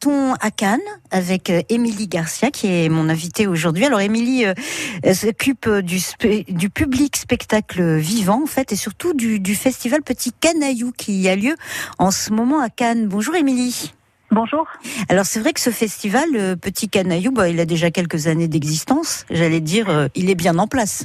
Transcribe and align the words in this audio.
partons 0.00 0.34
à 0.40 0.50
Cannes 0.50 0.80
avec 1.10 1.50
euh, 1.50 1.62
Émilie 1.68 2.08
Garcia, 2.08 2.50
qui 2.50 2.66
est 2.68 2.88
mon 2.88 3.08
invitée 3.08 3.46
aujourd'hui. 3.46 3.84
Alors, 3.84 4.00
Émilie 4.00 4.46
euh, 4.46 5.14
s'occupe 5.14 5.68
du, 5.68 6.00
du 6.48 6.70
public 6.70 7.16
spectacle 7.16 7.96
vivant, 7.96 8.42
en 8.42 8.46
fait, 8.46 8.72
et 8.72 8.76
surtout 8.76 9.12
du, 9.12 9.40
du 9.40 9.54
festival 9.54 10.02
Petit 10.02 10.32
Canaillou 10.32 10.92
qui 10.96 11.28
a 11.28 11.36
lieu 11.36 11.54
en 11.98 12.10
ce 12.10 12.32
moment 12.32 12.60
à 12.60 12.70
Cannes. 12.70 13.08
Bonjour, 13.08 13.34
Émilie. 13.34 13.92
Bonjour. 14.30 14.66
Alors 15.08 15.26
c'est 15.26 15.40
vrai 15.40 15.52
que 15.52 15.60
ce 15.60 15.70
festival, 15.70 16.56
Petit 16.56 16.88
Canaillou, 16.88 17.32
bah, 17.32 17.48
il 17.48 17.58
a 17.58 17.64
déjà 17.64 17.90
quelques 17.90 18.28
années 18.28 18.48
d'existence. 18.48 19.24
J'allais 19.28 19.60
dire, 19.60 19.90
euh, 19.90 20.06
il 20.14 20.30
est 20.30 20.36
bien 20.36 20.56
en 20.58 20.68
place. 20.68 21.04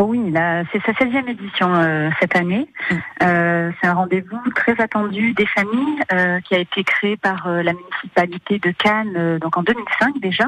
Oh 0.00 0.04
oui, 0.04 0.32
c'est 0.72 0.80
sa 0.86 0.92
16e 0.92 1.28
édition 1.28 1.74
euh, 1.74 2.08
cette 2.20 2.36
année. 2.36 2.68
Mm. 2.88 2.94
Euh, 3.24 3.70
c'est 3.80 3.88
un 3.88 3.94
rendez-vous 3.94 4.38
très 4.54 4.80
attendu 4.80 5.32
des 5.32 5.46
familles 5.46 6.00
euh, 6.12 6.40
qui 6.42 6.54
a 6.54 6.58
été 6.58 6.84
créé 6.84 7.16
par 7.16 7.48
la 7.48 7.72
municipalité 7.72 8.60
de 8.60 8.70
Cannes 8.70 9.38
donc 9.40 9.56
en 9.56 9.62
2005 9.64 10.20
déjà. 10.20 10.44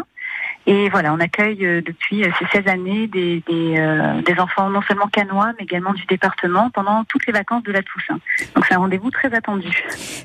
Et 0.66 0.88
voilà, 0.90 1.12
on 1.12 1.18
accueille 1.18 1.82
depuis 1.82 2.22
ces 2.38 2.60
16 2.62 2.68
années 2.68 3.08
des, 3.08 3.42
des, 3.48 4.34
enfants 4.38 4.70
non 4.70 4.82
seulement 4.82 5.08
canois, 5.08 5.52
mais 5.58 5.64
également 5.64 5.94
du 5.94 6.04
département 6.06 6.70
pendant 6.70 7.02
toutes 7.04 7.26
les 7.26 7.32
vacances 7.32 7.64
de 7.64 7.72
la 7.72 7.82
Toussaint. 7.82 8.20
Donc 8.54 8.66
c'est 8.68 8.74
un 8.74 8.78
rendez-vous 8.78 9.10
très 9.10 9.34
attendu. 9.34 9.68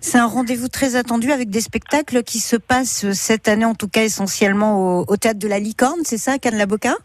C'est 0.01 0.20
un 0.20 0.27
rendez-vous 0.27 0.67
très 0.67 0.95
attendu 0.98 1.31
avec 1.31 1.49
des 1.49 1.62
spectacles 1.62 2.21
qui 2.21 2.39
se 2.39 2.57
passent 2.57 3.12
cette 3.13 3.48
année, 3.48 3.65
en 3.65 3.76
tout 3.76 3.87
cas 3.87 4.03
essentiellement 4.03 4.99
au, 4.99 5.05
au 5.07 5.17
théâtre 5.17 5.39
de 5.39 5.48
la 5.48 5.57
Licorne, 5.57 6.01
c'est 6.03 6.20
ça, 6.20 6.37
Cannes-la-Boca? 6.37 6.95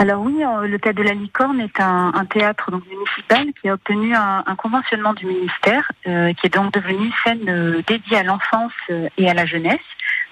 Alors 0.00 0.22
oui, 0.22 0.42
euh, 0.42 0.66
le 0.66 0.78
Théâtre 0.78 0.98
de 0.98 1.04
la 1.04 1.12
Licorne 1.12 1.60
est 1.60 1.78
un, 1.78 2.24
théâtre 2.24 2.70
donc, 2.70 2.82
municipal 2.88 3.46
qui 3.60 3.68
a 3.68 3.74
obtenu 3.74 4.14
un, 4.14 4.42
conventionnement 4.56 5.12
du 5.14 5.26
ministère, 5.26 5.90
euh, 6.06 6.32
qui 6.32 6.46
est 6.46 6.54
donc 6.54 6.72
devenu 6.72 7.12
scène 7.22 7.48
euh, 7.48 7.82
dédiée 7.86 8.16
à 8.16 8.22
l'enfance 8.22 8.72
et 8.88 9.28
à 9.28 9.34
la 9.34 9.46
jeunesse. 9.46 9.78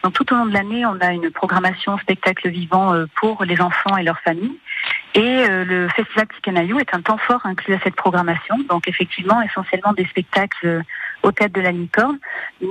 Donc 0.03 0.15
tout 0.15 0.33
au 0.33 0.37
long 0.37 0.47
de 0.47 0.55
l'année, 0.55 0.87
on 0.87 0.99
a 1.01 1.13
une 1.13 1.31
programmation 1.31 1.99
spectacle 1.99 2.49
vivant 2.49 2.95
pour 3.17 3.45
les 3.45 3.61
enfants 3.61 3.97
et 3.97 4.05
leurs 4.05 4.21
familles. 4.21 4.59
Et 5.15 5.49
le 5.49 5.89
Festival 5.89 6.29
Canaillou 6.41 6.79
est 6.79 6.95
un 6.95 7.01
temps 7.01 7.19
fort 7.19 7.45
inclus 7.45 7.75
à 7.75 7.81
cette 7.81 7.97
programmation. 7.97 8.59
Donc 8.69 8.87
effectivement, 8.87 9.43
essentiellement 9.43 9.93
des 9.95 10.05
spectacles 10.07 10.85
au 11.25 11.33
Théâtre 11.33 11.55
de 11.55 11.61
la 11.61 11.73
Licorne. 11.73 12.19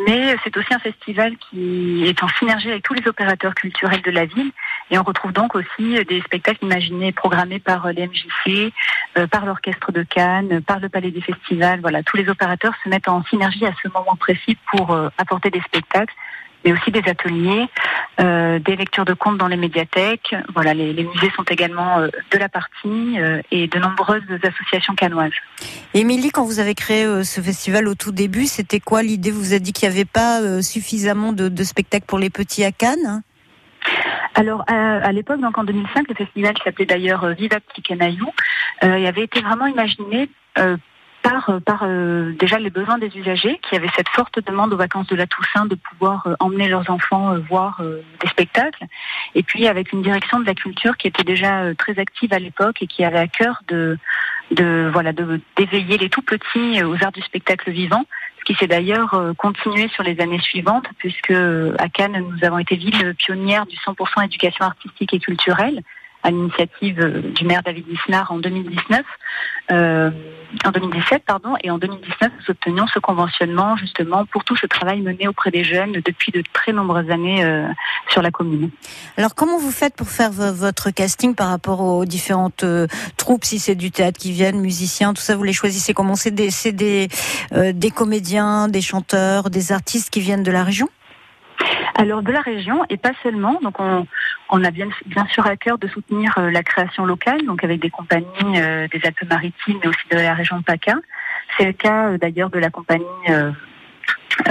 Mais 0.07 0.37
c'est 0.43 0.55
aussi 0.55 0.73
un 0.73 0.79
festival 0.79 1.35
qui 1.37 2.05
est 2.07 2.23
en 2.23 2.29
synergie 2.39 2.71
avec 2.71 2.83
tous 2.83 2.93
les 2.93 3.05
opérateurs 3.09 3.55
culturels 3.55 4.02
de 4.02 4.11
la 4.11 4.23
ville 4.23 4.52
et 4.89 4.97
on 4.97 5.03
retrouve 5.03 5.33
donc 5.33 5.55
aussi 5.55 6.03
des 6.05 6.21
spectacles 6.21 6.63
imaginés, 6.63 7.11
programmés 7.11 7.59
par 7.59 7.91
les 7.91 8.07
MJC, 8.07 8.73
euh, 9.17 9.27
par 9.27 9.45
l'Orchestre 9.45 9.91
de 9.91 10.03
Cannes, 10.03 10.61
par 10.61 10.80
le 10.80 10.89
Palais 10.89 11.11
des 11.11 11.21
Festivals. 11.21 11.81
Voilà, 11.81 12.03
tous 12.03 12.17
les 12.17 12.30
opérateurs 12.30 12.73
se 12.83 12.89
mettent 12.89 13.09
en 13.09 13.23
synergie 13.25 13.65
à 13.65 13.73
ce 13.83 13.89
moment 13.89 14.15
précis 14.15 14.58
pour 14.71 14.91
euh, 14.91 15.09
apporter 15.17 15.49
des 15.49 15.61
spectacles 15.61 16.13
mais 16.65 16.73
aussi 16.73 16.89
des 16.91 17.08
ateliers, 17.08 17.67
euh, 18.19 18.58
des 18.58 18.75
lectures 18.75 19.05
de 19.05 19.13
contes 19.13 19.38
dans 19.38 19.47
les 19.47 19.55
médiathèques. 19.55 20.35
Voilà, 20.55 20.73
les, 20.73 20.91
musées 20.91 21.31
sont 21.35 21.43
également 21.43 21.99
de 21.99 22.38
la 22.38 22.49
partie 22.49 23.15
et 23.52 23.67
de 23.67 23.80
nombreuses 23.80 24.23
associations 24.43 24.95
canoises. 24.95 25.31
Émilie, 25.93 26.31
quand 26.31 26.43
vous 26.43 26.59
avez 26.59 26.73
créé 26.73 27.23
ce 27.23 27.41
festival 27.41 27.88
au 27.88 27.93
tout 27.93 28.11
début, 28.11 28.47
c'était 28.47 28.80
quoi 28.80 29.03
l'idée? 29.03 29.30
Vous 29.30 29.52
avez 29.52 29.59
dit 29.59 29.71
qu'il 29.71 29.88
n'y 29.88 29.95
avait 29.95 30.03
pas 30.03 30.61
suffisamment 30.63 31.31
de, 31.31 31.63
spectacles 31.63 32.08
pour 32.08 32.17
les 32.17 32.31
petits 32.31 32.65
à 32.65 32.71
Cannes? 32.71 33.21
Alors 34.38 34.63
à, 34.67 35.11
l'époque, 35.13 35.41
donc 35.41 35.57
en 35.57 35.63
2005, 35.63 36.07
le 36.09 36.13
festival 36.13 36.53
s'appelait 36.63 36.85
d'ailleurs 36.85 37.23
euh, 37.23 37.33
Viva 37.33 37.59
Petit 37.59 37.81
Canaillou, 37.81 38.31
euh, 38.83 39.07
avait 39.07 39.23
été 39.23 39.41
vraiment 39.41 39.66
imaginé 39.66 40.30
euh, 40.59 40.77
par, 41.23 41.85
déjà 42.39 42.58
les 42.58 42.69
besoins 42.69 42.99
des 42.99 43.17
usagers 43.17 43.59
qui 43.67 43.75
avaient 43.75 43.89
cette 43.97 44.08
forte 44.08 44.39
demande 44.45 44.71
aux 44.73 44.77
vacances 44.77 45.08
de 45.08 45.15
la 45.15 45.27
Toussaint 45.27 45.65
de 45.65 45.75
pouvoir 45.75 46.25
emmener 46.39 46.69
leurs 46.69 46.89
enfants 46.89 47.38
voir 47.49 47.81
des 48.21 48.27
spectacles. 48.30 48.85
Et 49.35 49.43
puis 49.43 49.67
avec 49.67 49.91
une 49.91 50.02
direction 50.02 50.39
de 50.39 50.45
la 50.45 50.53
culture 50.53 50.95
qui 50.95 51.08
était 51.08 51.25
déjà 51.25 51.75
très 51.75 51.99
active 51.99 52.31
à 52.31 52.39
l'époque 52.39 52.81
et 52.81 52.88
qui 52.88 53.03
avait 53.03 53.19
à 53.19 53.27
cœur 53.27 53.61
de 53.67 53.97
de 54.52 54.89
voilà 54.93 55.11
d'éveiller 55.11 55.98
les 55.98 56.08
tout 56.08 56.21
petits 56.21 56.81
aux 56.81 56.95
arts 57.04 57.11
du 57.11 57.21
spectacle 57.21 57.71
vivant 57.71 58.05
qui 58.47 58.55
s'est 58.55 58.67
d'ailleurs 58.67 59.13
euh, 59.13 59.33
continué 59.33 59.89
sur 59.89 60.03
les 60.03 60.21
années 60.21 60.39
suivantes, 60.39 60.85
puisque 60.99 61.31
euh, 61.31 61.75
à 61.80 61.89
Cannes, 61.89 62.23
nous 62.30 62.45
avons 62.45 62.59
été 62.59 62.77
ville 62.77 63.13
pionnière 63.15 63.65
du 63.65 63.75
100% 63.75 64.23
éducation 64.23 64.63
artistique 64.63 65.13
et 65.13 65.19
culturelle 65.19 65.81
à 66.23 66.32
l'initiative 66.32 67.00
euh, 67.00 67.22
du 67.33 67.45
maire 67.45 67.61
David 67.64 67.86
Lisnard 67.88 68.32
en 68.32 68.38
2019, 68.39 69.05
euh, 69.72 70.11
en 70.66 70.72
2017 70.72 71.23
pardon, 71.26 71.55
et 71.64 71.70
en 71.70 71.78
2019 71.78 72.32
nous 72.39 72.52
obtenions 72.52 72.88
ce 72.88 73.00
conventionnement 73.00 73.76
justement 73.78 74.26
pour 74.26 74.44
tout 74.44 74.55
ce 74.55 74.66
travail 74.66 75.02
mené 75.02 75.28
auprès 75.28 75.52
des 75.52 75.64
jeunes 75.64 75.94
depuis 75.94 76.32
de 76.32 76.44
très 76.54 76.73
nombreuses 76.73 77.10
années 77.10 77.44
euh, 77.44 77.67
sur 78.10 78.22
la 78.22 78.32
commune. 78.32 78.70
Alors 79.17 79.36
comment 79.36 79.58
vous 79.58 79.72
faites 79.72 79.95
pour 79.95 80.08
faire 80.08 80.32
votre 80.32 80.89
casting 80.92 81.36
par 81.36 81.50
rapport 81.50 81.82
aux 81.82 82.05
différentes 82.05 82.66
troupes, 83.17 83.45
si 83.45 83.60
c'est 83.60 83.76
du 83.76 83.92
théâtre 83.92 84.20
qui 84.20 84.32
viennent, 84.32 84.60
musiciens, 84.60 85.14
tout 85.14 85.22
ça, 85.22 85.36
vous 85.36 85.44
les 85.44 85.54
choisissez 85.54 85.94
comment? 85.94 86.16
C'est 86.16 86.32
des, 86.32 86.49
des, 86.72 87.08
des 87.73 87.92
comédiens, 87.92 88.67
des 88.67 88.82
chanteurs, 88.82 89.49
des 89.49 89.72
artistes 89.72 90.10
qui 90.10 90.22
viennent 90.22 90.44
de 90.44 90.52
la 90.52 90.64
région? 90.64 90.88
Alors 91.95 92.22
de 92.22 92.32
la 92.32 92.42
région 92.42 92.84
et 92.89 92.98
pas 92.98 93.14
seulement. 93.23 93.60
Donc 93.61 93.80
on, 93.80 94.05
on 94.49 94.63
a 94.63 94.71
bien, 94.71 94.89
sûr 95.31 95.45
à 95.45 95.55
cœur 95.58 95.77
de 95.77 95.87
soutenir 95.87 96.33
euh, 96.37 96.49
la 96.49 96.63
création 96.63 97.05
locale, 97.05 97.45
donc 97.45 97.63
avec 97.63 97.80
des 97.80 97.89
compagnies 97.89 98.25
euh, 98.55 98.87
des 98.87 99.02
Alpes-Maritimes, 99.05 99.80
mais 99.81 99.87
aussi 99.87 100.08
de 100.11 100.17
la 100.17 100.33
région 100.33 100.58
de 100.58 100.63
PACA. 100.63 100.95
C'est 101.58 101.65
le 101.65 101.73
cas 101.73 102.09
euh, 102.09 102.17
d'ailleurs 102.17 102.49
de 102.49 102.59
la 102.59 102.69
compagnie 102.69 103.05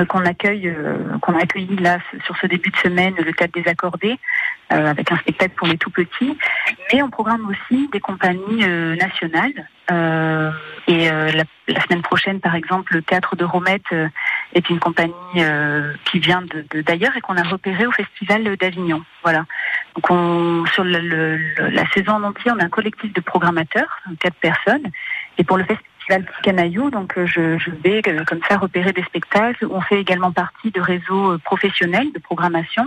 qu'on 0.09 0.25
accueille, 0.25 0.75
qu'on 1.23 1.35
a 1.35 1.43
accueilli 1.43 1.77
là 1.77 1.99
sur 2.25 2.37
ce 2.39 2.47
début 2.47 2.71
de 2.71 2.77
semaine, 2.77 3.15
le 3.17 3.33
Théâtre 3.33 3.53
des 3.55 3.69
Accordés, 3.69 4.19
avec 4.69 5.13
un 5.13 5.17
spectacle 5.17 5.55
pour 5.57 5.69
les 5.69 5.79
tout 5.79 5.91
petits. 5.91 6.37
Mais 6.93 7.03
on 7.03 7.09
programme 7.09 7.49
aussi 7.49 7.89
des 7.93 8.01
compagnies 8.01 8.67
nationales. 8.97 9.69
et 10.89 11.09
la, 11.09 11.83
semaine 11.85 12.03
prochaine, 12.03 12.41
par 12.41 12.57
exemple, 12.57 12.95
le 12.95 13.03
Théâtre 13.03 13.37
de 13.37 13.45
Romette 13.45 13.95
est 14.55 14.69
une 14.69 14.81
compagnie 14.81 15.15
qui 16.05 16.19
vient 16.19 16.43
d'ailleurs 16.85 17.17
et 17.17 17.21
qu'on 17.21 17.37
a 17.37 17.45
repéré 17.45 17.87
au 17.87 17.93
Festival 17.93 18.57
d'Avignon. 18.57 19.03
Voilà. 19.23 19.45
Donc 19.95 20.11
on, 20.11 20.67
sur 20.67 20.85
la 20.85 21.91
saison 21.95 22.13
en 22.13 22.23
entier, 22.25 22.51
on 22.51 22.59
a 22.59 22.65
un 22.65 22.69
collectif 22.69 23.13
de 23.15 23.21
programmateurs, 23.21 24.03
quatre 24.21 24.37
personnes. 24.37 24.91
Et 25.39 25.45
pour 25.45 25.57
le 25.57 25.65
festival 25.65 25.87
Canaillou, 26.43 26.91
donc 26.91 27.19
euh, 27.19 27.27
je, 27.27 27.59
je 27.59 27.71
vais 27.71 28.01
euh, 28.07 28.25
comme 28.25 28.41
ça 28.49 28.57
repérer 28.57 28.93
des 28.93 29.03
spectacles. 29.03 29.67
On 29.71 29.81
fait 29.81 30.01
également 30.01 30.33
partie 30.33 30.71
de 30.71 30.81
réseaux 30.81 31.33
euh, 31.33 31.39
professionnels 31.39 32.13
de 32.13 32.19
programmation. 32.19 32.85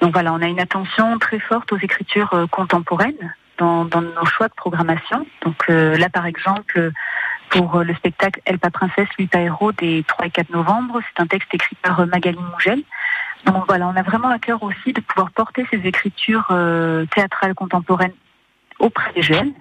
Donc 0.00 0.12
voilà, 0.12 0.32
on 0.32 0.40
a 0.40 0.46
une 0.46 0.60
attention 0.60 1.18
très 1.18 1.38
forte 1.38 1.72
aux 1.72 1.78
écritures 1.78 2.46
contemporaines 2.50 3.34
dans, 3.58 3.84
nos 3.84 4.26
choix 4.26 4.48
de 4.48 4.54
programmation. 4.54 5.24
Donc 5.42 5.68
là, 5.68 6.08
par 6.08 6.26
exemple, 6.26 6.90
pour 7.48 7.78
le 7.78 7.94
spectacle 7.94 8.40
Elle 8.44 8.58
pas 8.58 8.70
princesse, 8.70 9.06
lui 9.18 9.28
pas 9.28 9.38
héros 9.38 9.70
des 9.70 10.04
3 10.06 10.26
et 10.26 10.30
4 10.30 10.50
novembre, 10.50 11.00
c'est 11.06 11.22
un 11.22 11.26
texte 11.26 11.48
écrit 11.54 11.76
par 11.80 12.04
Magali 12.08 12.36
Mougel. 12.36 12.82
Donc 13.46 13.64
voilà, 13.68 13.88
on 13.88 13.96
a 13.96 14.02
vraiment 14.02 14.28
à 14.28 14.38
cœur 14.38 14.62
aussi 14.62 14.92
de 14.92 15.00
pouvoir 15.00 15.30
porter 15.30 15.66
ces 15.70 15.78
écritures 15.84 16.46
euh, 16.50 17.04
théâtrales 17.14 17.54
contemporaines 17.54 18.14
auprès 18.78 19.12
des 19.14 19.22
jeunes. 19.22 19.52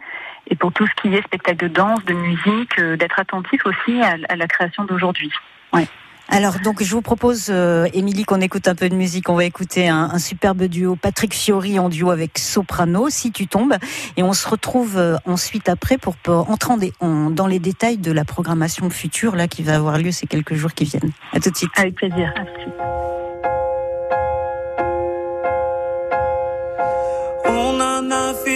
Et 0.49 0.55
pour 0.55 0.71
tout 0.73 0.85
ce 0.87 1.01
qui 1.01 1.13
est 1.13 1.21
spectacle 1.23 1.69
de 1.69 1.73
danse, 1.73 2.03
de 2.05 2.13
musique, 2.13 2.79
euh, 2.79 2.97
d'être 2.97 3.19
attentif 3.19 3.65
aussi 3.65 4.01
à, 4.01 4.35
la 4.35 4.47
création 4.47 4.85
d'aujourd'hui. 4.85 5.31
Ouais. 5.73 5.87
Alors 6.29 6.59
donc 6.63 6.81
je 6.81 6.89
vous 6.95 7.01
propose, 7.01 7.47
euh, 7.49 7.87
Émilie, 7.93 8.23
qu'on 8.23 8.39
écoute 8.39 8.67
un 8.69 8.75
peu 8.75 8.87
de 8.87 8.95
musique. 8.95 9.27
On 9.27 9.35
va 9.35 9.43
écouter 9.43 9.89
un, 9.89 10.17
superbe 10.17 10.63
duo, 10.63 10.95
Patrick 10.95 11.33
Fiori 11.33 11.77
en 11.79 11.89
duo 11.89 12.11
avec 12.11 12.39
Soprano, 12.39 13.09
Si 13.09 13.31
tu 13.31 13.47
tombes, 13.47 13.75
et 14.15 14.23
on 14.23 14.31
se 14.31 14.47
retrouve 14.47 15.19
ensuite 15.25 15.67
après 15.67 15.97
pour, 15.97 16.15
entrer 16.49 16.93
dans 17.01 17.47
les 17.47 17.59
détails 17.59 17.97
de 17.97 18.11
la 18.13 18.23
programmation 18.23 18.89
future 18.89 19.35
là 19.35 19.47
qui 19.49 19.63
va 19.63 19.75
avoir 19.75 19.97
lieu 19.97 20.11
ces 20.11 20.25
quelques 20.25 20.55
jours 20.55 20.73
qui 20.73 20.85
viennent. 20.85 21.11
À 21.33 21.41
tout 21.41 21.51
de 21.51 21.57
suite. 21.57 21.71
Avec 21.75 21.95
plaisir. 21.95 22.33
À 22.37 22.45
tout 22.45 22.53
de 22.53 22.61
suite. 22.61 23.12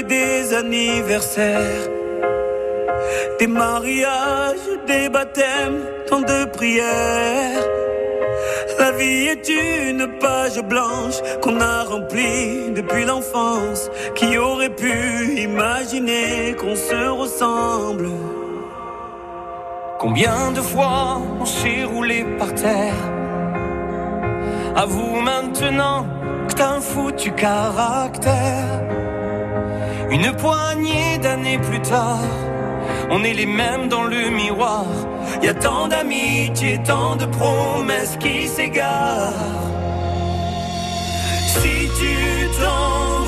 Des 0.08 0.54
anniversaires, 0.54 1.90
des 3.40 3.48
mariages, 3.48 4.70
des 4.88 5.10
baptêmes, 5.10 5.82
tant 6.08 6.22
de 6.22 6.46
prières. 6.46 7.66
La 8.80 8.92
vie 8.92 9.28
est 9.28 9.50
une 9.50 10.08
page 10.20 10.62
blanche 10.62 11.16
qu'on 11.42 11.60
a 11.60 11.84
remplie 11.84 12.72
depuis 12.76 13.06
l'enfance. 13.06 13.90
Qui 14.16 14.38
aurait 14.38 14.76
pu 14.84 15.42
imaginer 15.42 16.56
qu'on 16.60 16.76
se 16.76 17.10
ressemble 17.10 18.10
Combien 20.00 20.52
de 20.52 20.62
fois 20.62 21.20
on 21.40 21.46
s'est 21.46 21.84
roulé 21.84 22.24
par 22.38 22.54
terre? 22.54 23.02
À 24.76 24.86
vous 24.86 25.20
maintenant 25.22 26.06
que 26.48 26.54
t'as 26.54 26.76
un 26.76 26.82
foutu 26.82 27.32
caractère 27.32 28.97
une 30.10 30.32
poignée 30.34 31.18
d'années 31.18 31.60
plus 31.60 31.82
tard, 31.82 32.20
on 33.10 33.24
est 33.24 33.34
les 33.34 33.46
mêmes 33.46 33.90
dans 33.90 34.04
le 34.04 34.30
miroir. 34.30 34.86
Y 35.44 35.50
a 35.50 35.54
tant 35.54 35.88
d'amitié, 35.88 36.80
tant 36.84 37.16
de 37.18 37.26
promesses 37.26 38.18
qui 38.18 38.48
s'égarent. 38.48 39.34
Si 41.46 41.90
tu 42.00 42.48
t'en 42.60 43.27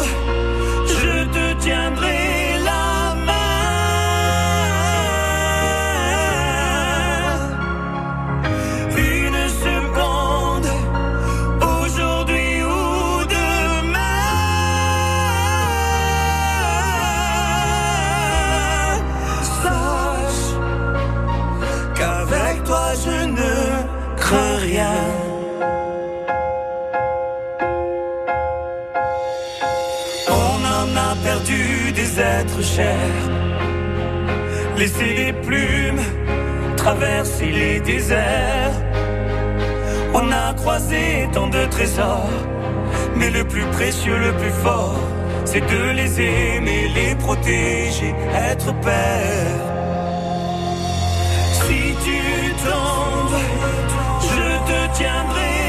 Laisser 34.78 35.14
les 35.18 35.34
plumes 35.34 36.00
traverser 36.78 37.52
les 37.52 37.80
déserts. 37.82 38.78
On 40.14 40.32
a 40.32 40.54
croisé 40.54 41.28
tant 41.34 41.48
de 41.48 41.66
trésors, 41.66 42.30
mais 43.18 43.30
le 43.30 43.44
plus 43.44 43.66
précieux, 43.78 44.18
le 44.18 44.32
plus 44.38 44.56
fort, 44.64 45.00
c'est 45.44 45.60
de 45.60 45.92
les 45.92 46.22
aimer, 46.22 46.88
les 46.96 47.16
protéger, 47.16 48.16
être 48.52 48.74
père. 48.80 49.60
Si 51.52 51.82
tu 52.06 52.20
tombes, 52.64 53.40
je 54.22 54.48
te 54.70 54.98
tiendrai. 54.98 55.69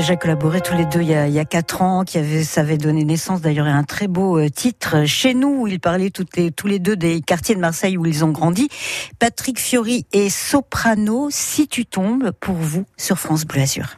déjà 0.00 0.16
collaboré 0.16 0.62
tous 0.62 0.74
les 0.74 0.86
deux 0.86 1.02
il 1.02 1.08
y 1.08 1.38
a, 1.38 1.44
quatre 1.44 1.82
ans, 1.82 2.04
qui 2.04 2.16
avait, 2.16 2.42
ça 2.42 2.62
avait 2.62 2.78
donné 2.78 3.04
naissance 3.04 3.42
d'ailleurs 3.42 3.66
à 3.66 3.72
un 3.72 3.82
très 3.82 4.08
beau 4.08 4.38
euh, 4.38 4.48
titre. 4.48 5.04
Chez 5.04 5.34
nous, 5.34 5.62
où 5.62 5.66
ils 5.66 5.78
parlaient 5.78 6.10
les, 6.36 6.50
tous 6.50 6.66
les 6.66 6.78
deux 6.78 6.96
des 6.96 7.20
quartiers 7.20 7.54
de 7.54 7.60
Marseille 7.60 7.98
où 7.98 8.06
ils 8.06 8.24
ont 8.24 8.30
grandi. 8.30 8.68
Patrick 9.18 9.60
Fiori 9.60 10.06
et 10.12 10.30
Soprano, 10.30 11.28
Si 11.30 11.68
tu 11.68 11.84
tombes, 11.84 12.30
pour 12.40 12.54
vous 12.54 12.86
sur 12.96 13.18
France 13.18 13.44
Bleu 13.44 13.60
Azur. 13.60 13.94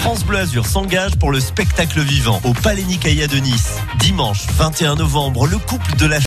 France 0.00 0.24
Bleu 0.24 0.38
Azur 0.38 0.64
s'engage 0.64 1.18
pour 1.18 1.30
le 1.30 1.40
spectacle 1.40 2.00
vivant 2.00 2.40
au 2.44 2.54
Palais 2.54 2.82
Nicaïa 2.84 3.26
de 3.26 3.36
Nice. 3.36 3.76
Dimanche 3.98 4.46
21 4.56 4.94
novembre, 4.94 5.46
le 5.46 5.58
couple 5.58 5.94
de 5.96 6.06
la 6.06 6.18